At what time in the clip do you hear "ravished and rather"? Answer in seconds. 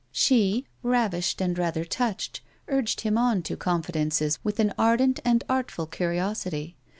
0.81-1.85